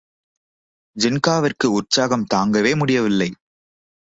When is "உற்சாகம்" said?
1.71-2.25